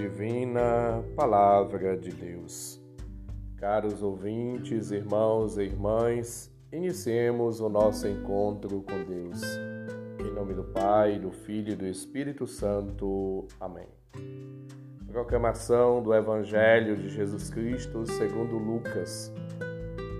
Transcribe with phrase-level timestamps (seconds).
[0.00, 2.80] divina Palavra de Deus.
[3.58, 9.42] Caros ouvintes, irmãos e irmãs, iniciemos o nosso encontro com Deus.
[10.18, 13.46] Em nome do Pai, do Filho e do Espírito Santo.
[13.60, 13.88] Amém.
[15.06, 19.30] Proclamação do Evangelho de Jesus Cristo segundo Lucas,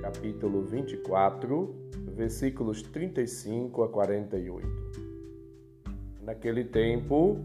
[0.00, 1.74] capítulo 24,
[2.14, 4.68] versículos 35 a 48.
[6.22, 7.40] Naquele tempo,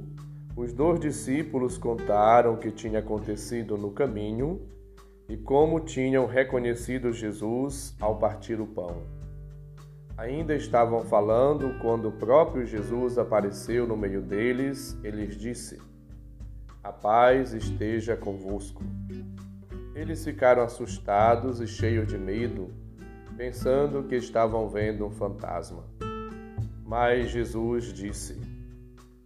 [0.56, 4.68] os dois discípulos contaram o que tinha acontecido no caminho
[5.30, 9.04] e como tinham reconhecido Jesus ao partir o pão.
[10.18, 15.80] Ainda estavam falando quando o próprio Jesus apareceu no meio deles e lhes disse:
[16.84, 18.84] A paz esteja convosco.
[19.96, 22.74] Eles ficaram assustados e cheios de medo,
[23.38, 25.86] pensando que estavam vendo um fantasma.
[26.84, 28.49] Mas Jesus disse: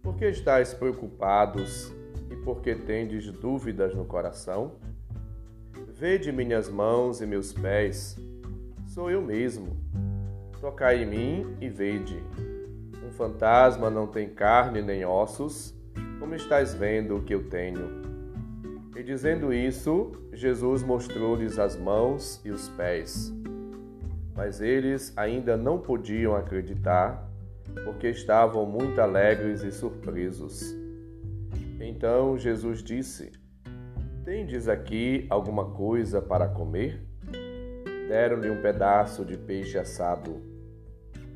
[0.04, 1.90] por que estáis preocupados
[2.30, 4.72] e por que tendes dúvidas no coração?
[5.88, 8.18] Vede minhas mãos e meus pés,
[8.86, 9.74] sou eu mesmo.
[10.60, 12.22] Tocai em mim e vede.
[13.02, 15.74] Um fantasma não tem carne nem ossos,
[16.20, 18.02] como estáis vendo o que eu tenho.
[18.94, 23.32] E dizendo isso, Jesus mostrou-lhes as mãos e os pés.
[24.36, 27.33] Mas eles ainda não podiam acreditar
[27.84, 30.74] porque estavam muito alegres e surpresos.
[31.80, 33.32] Então Jesus disse:
[34.24, 37.06] Tendes aqui alguma coisa para comer?
[38.08, 40.42] Deram-lhe um pedaço de peixe assado.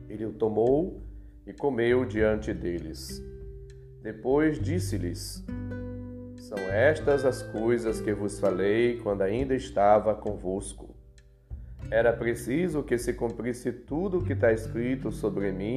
[0.08, 1.02] Ele o tomou
[1.46, 3.22] e comeu diante deles.
[4.02, 5.44] Depois disse-lhes:
[6.36, 10.94] São estas as coisas que vos falei quando ainda estava convosco.
[11.90, 15.76] Era preciso que se cumprisse tudo o que está escrito sobre mim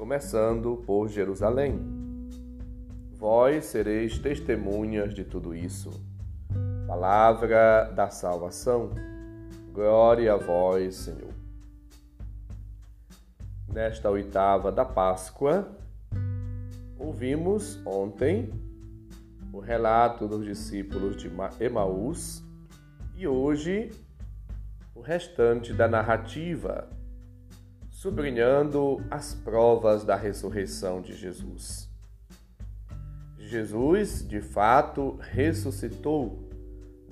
[0.00, 1.78] começando por Jerusalém.
[3.18, 5.90] Vós sereis testemunhas de tudo isso.
[6.86, 8.92] Palavra da salvação.
[9.74, 11.34] Glória a vós, Senhor.
[13.68, 15.68] Nesta oitava da Páscoa,
[16.98, 18.48] ouvimos ontem
[19.52, 21.30] o relato dos discípulos de
[21.62, 22.42] Emaús
[23.18, 23.90] e hoje
[24.94, 26.88] o restante da narrativa
[28.00, 31.86] sublinhando as provas da ressurreição de Jesus.
[33.36, 36.48] Jesus, de fato, ressuscitou.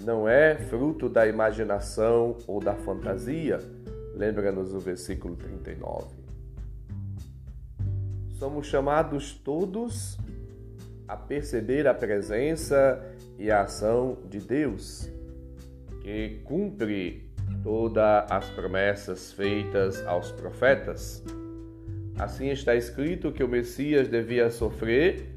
[0.02, 3.58] Não é fruto da imaginação ou da fantasia.
[4.14, 6.06] Lembra-nos o versículo 39.
[8.38, 10.16] Somos chamados todos
[11.06, 12.98] a perceber a presença
[13.38, 15.06] e a ação de Deus,
[16.00, 17.27] que cumpre
[17.62, 21.22] todas as promessas feitas aos profetas.
[22.18, 25.34] Assim está escrito que o Messias devia sofrer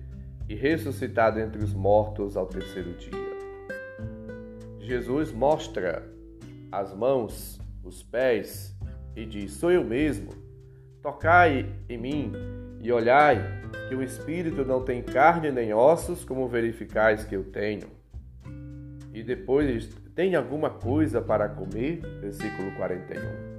[0.50, 3.32] e ressuscitar dentre os mortos ao terceiro dia.
[4.80, 6.04] Jesus mostra
[6.72, 8.76] as mãos, os pés
[9.16, 10.32] e diz: Sou eu mesmo.
[11.02, 12.34] Tocai em mim
[12.82, 13.38] e olhai,
[13.88, 18.01] que o espírito não tem carne nem ossos, como verificais que eu tenho.
[19.14, 22.02] E depois tem alguma coisa para comer?
[22.22, 23.52] Versículo 41.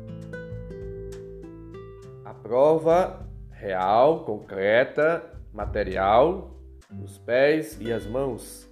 [2.24, 6.56] A prova real, concreta, material,
[7.02, 8.68] os pés e as mãos.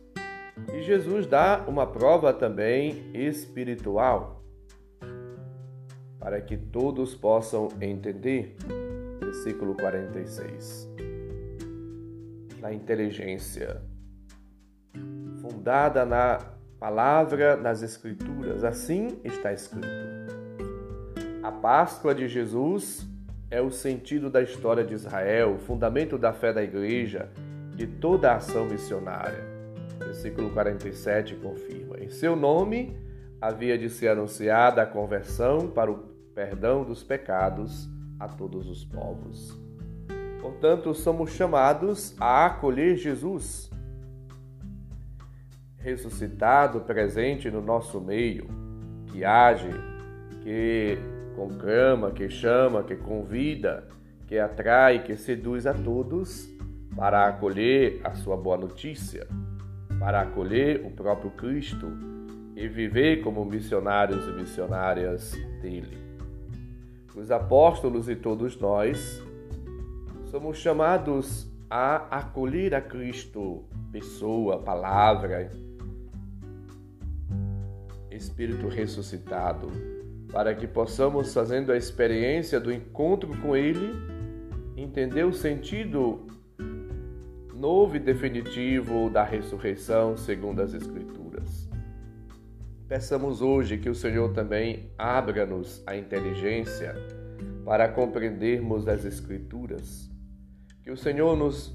[0.75, 4.43] E Jesus dá uma prova também espiritual,
[6.19, 8.57] para que todos possam entender.
[9.21, 10.89] Versículo 46.
[12.61, 13.81] Na inteligência,
[15.41, 16.39] fundada na
[16.81, 18.65] palavra nas Escrituras.
[18.65, 19.87] Assim está escrito.
[21.43, 23.07] A Páscoa de Jesus
[23.51, 27.29] é o sentido da história de Israel, o fundamento da fé da igreja,
[27.77, 29.45] de toda a ação missionária.
[29.99, 32.97] Versículo 47 confirma: Em seu nome
[33.41, 35.99] havia de ser anunciada a conversão para o
[36.35, 37.89] perdão dos pecados
[38.19, 39.59] a todos os povos.
[40.41, 43.71] Portanto, somos chamados a acolher Jesus
[45.81, 48.47] ressuscitado presente no nosso meio,
[49.07, 49.71] que age,
[50.43, 50.99] que
[51.35, 53.89] conclama, que chama, que convida,
[54.27, 56.49] que atrai, que seduz a todos
[56.95, 59.27] para acolher a sua boa notícia.
[60.01, 61.87] para acolher o próprio Cristo
[62.57, 65.99] e viver como missionários e missionárias dele.
[67.15, 69.23] Os apóstolos e todos nós
[70.31, 75.51] somos chamados a acolher a Cristo, pessoa, palavra,
[78.21, 79.69] Espírito ressuscitado,
[80.31, 83.93] para que possamos, fazendo a experiência do encontro com Ele,
[84.77, 86.27] entender o sentido
[87.55, 91.69] novo e definitivo da ressurreição segundo as Escrituras.
[92.87, 96.95] Peçamos hoje que o Senhor também abra-nos a inteligência
[97.65, 100.11] para compreendermos as Escrituras
[100.83, 101.75] que o Senhor nos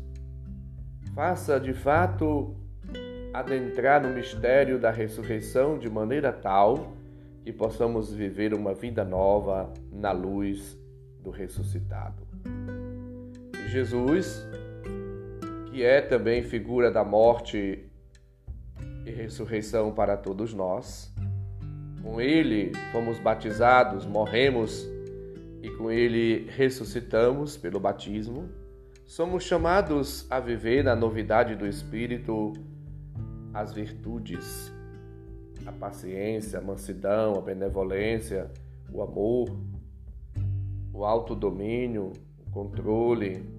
[1.13, 2.55] faça de fato
[3.39, 6.93] adentrar no mistério da ressurreição de maneira tal
[7.43, 10.77] que possamos viver uma vida nova na luz
[11.19, 12.25] do ressuscitado.
[13.53, 14.47] E Jesus,
[15.67, 17.85] que é também figura da morte
[19.05, 21.13] e ressurreição para todos nós,
[22.01, 24.87] com ele fomos batizados, morremos
[25.61, 28.49] e com ele ressuscitamos pelo batismo
[29.05, 32.53] somos chamados a viver na novidade do Espírito
[33.55, 34.71] as virtudes,
[35.65, 38.51] a paciência, a mansidão, a benevolência,
[38.91, 39.57] o amor,
[40.93, 42.11] o autodomínio,
[42.45, 43.49] o controle,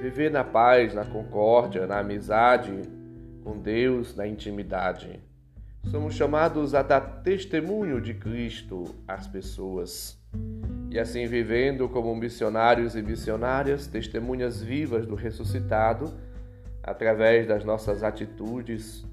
[0.00, 2.72] viver na paz, na concórdia, na amizade
[3.44, 5.20] com Deus, na intimidade.
[5.90, 10.18] Somos chamados a dar testemunho de Cristo às pessoas
[10.90, 16.14] e assim vivendo como missionários e missionárias, testemunhas vivas do ressuscitado,
[16.82, 19.04] através das nossas atitudes,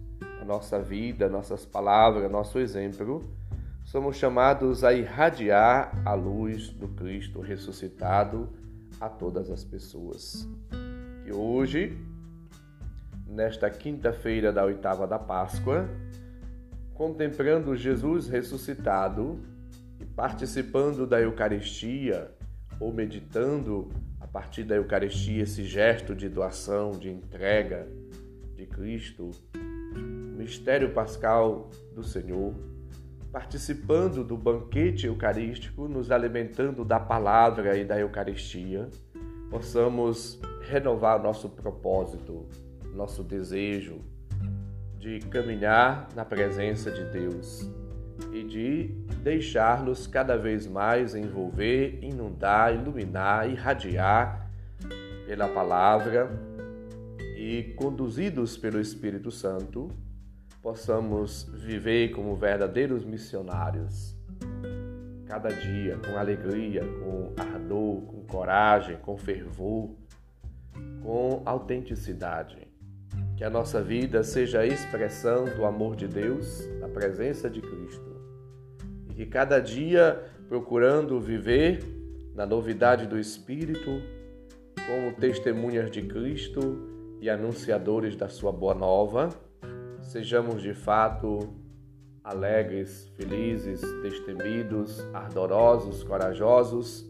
[0.51, 3.23] nossa vida, nossas palavras, nosso exemplo,
[3.85, 8.49] somos chamados a irradiar a luz do Cristo ressuscitado
[8.99, 10.45] a todas as pessoas.
[11.25, 11.97] E hoje,
[13.25, 15.87] nesta quinta-feira da oitava da Páscoa,
[16.93, 19.39] contemplando Jesus ressuscitado,
[20.01, 22.29] e participando da Eucaristia
[22.77, 23.87] ou meditando
[24.19, 27.87] a partir da Eucaristia esse gesto de doação, de entrega
[28.55, 29.31] de Cristo,
[30.41, 32.55] mistério pascal do Senhor,
[33.31, 38.89] participando do banquete eucarístico, nos alimentando da palavra e da Eucaristia,
[39.49, 42.47] possamos renovar nosso propósito,
[42.93, 44.01] nosso desejo
[44.97, 47.69] de caminhar na presença de Deus
[48.33, 48.87] e de
[49.21, 54.49] deixar-nos cada vez mais envolver, inundar, iluminar, irradiar
[55.25, 56.29] pela palavra
[57.37, 59.89] e conduzidos pelo Espírito Santo,
[60.61, 64.15] possamos viver como verdadeiros missionários,
[65.25, 69.91] cada dia com alegria, com ardor, com coragem, com fervor,
[71.01, 72.67] com autenticidade.
[73.35, 78.11] Que a nossa vida seja a expressão do amor de Deus, da presença de Cristo
[79.09, 81.83] e que cada dia procurando viver
[82.35, 84.01] na novidade do Espírito,
[84.85, 89.29] como testemunhas de Cristo e anunciadores da Sua boa nova,
[90.11, 91.39] sejamos de fato
[92.23, 97.09] alegres, felizes, destemidos, ardorosos, corajosos,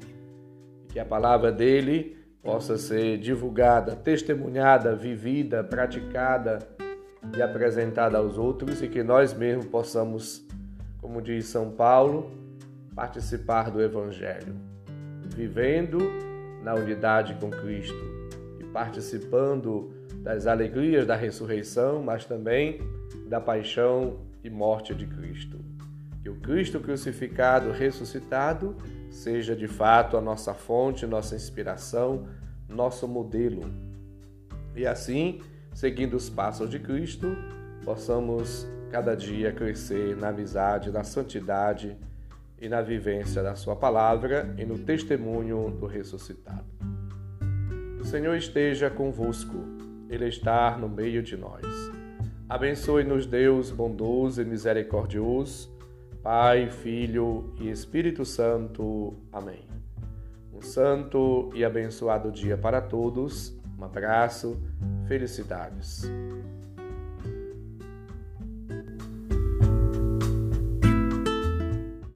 [0.84, 6.60] e que a palavra dele possa ser divulgada, testemunhada, vivida, praticada
[7.36, 10.48] e apresentada aos outros e que nós mesmos possamos
[11.01, 12.31] como diz São Paulo,
[12.93, 14.55] participar do Evangelho,
[15.36, 15.98] vivendo
[16.63, 18.20] na unidade com Cristo
[18.71, 22.79] participando das alegrias da ressurreição, mas também
[23.27, 25.59] da paixão e morte de Cristo.
[26.21, 28.75] Que o Cristo crucificado, ressuscitado,
[29.09, 32.27] seja de fato a nossa fonte, nossa inspiração,
[32.69, 33.61] nosso modelo.
[34.75, 35.41] E assim,
[35.73, 37.35] seguindo os passos de Cristo,
[37.83, 41.97] possamos cada dia crescer na amizade, na santidade
[42.59, 46.80] e na vivência da Sua palavra e no testemunho do ressuscitado.
[48.01, 49.63] O Senhor esteja convosco,
[50.10, 51.62] Ele está no meio de nós.
[52.50, 55.72] Abençoe-nos, Deus bondoso e misericordioso,
[56.24, 59.13] Pai, Filho e Espírito Santo.
[59.31, 59.67] Amém.
[60.51, 63.55] Um santo e abençoado dia para todos.
[63.77, 64.60] Um abraço,
[65.08, 66.01] felicidades.